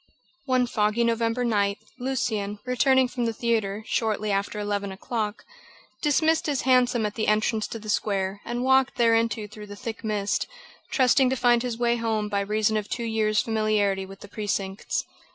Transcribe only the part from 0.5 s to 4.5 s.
foggy November night, Lucian, returning from the theatre, shortly